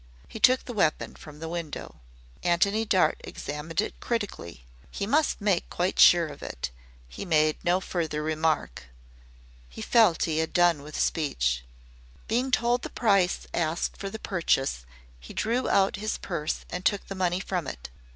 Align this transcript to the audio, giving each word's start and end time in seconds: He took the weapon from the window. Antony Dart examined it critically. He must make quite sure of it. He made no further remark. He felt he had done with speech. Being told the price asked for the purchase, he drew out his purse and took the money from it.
He 0.27 0.39
took 0.39 0.65
the 0.65 0.73
weapon 0.73 1.13
from 1.13 1.37
the 1.37 1.47
window. 1.47 1.99
Antony 2.41 2.85
Dart 2.85 3.21
examined 3.23 3.81
it 3.81 3.99
critically. 3.99 4.65
He 4.89 5.05
must 5.05 5.39
make 5.39 5.69
quite 5.69 5.99
sure 5.99 6.25
of 6.27 6.41
it. 6.41 6.71
He 7.07 7.23
made 7.23 7.63
no 7.63 7.79
further 7.79 8.23
remark. 8.23 8.85
He 9.69 9.83
felt 9.83 10.23
he 10.23 10.39
had 10.39 10.53
done 10.53 10.81
with 10.81 10.99
speech. 10.99 11.63
Being 12.27 12.49
told 12.49 12.81
the 12.81 12.89
price 12.89 13.45
asked 13.53 13.95
for 13.95 14.09
the 14.09 14.17
purchase, 14.17 14.87
he 15.19 15.35
drew 15.35 15.69
out 15.69 15.97
his 15.97 16.17
purse 16.17 16.65
and 16.71 16.83
took 16.83 17.05
the 17.05 17.13
money 17.13 17.39
from 17.39 17.67
it. 17.67 17.91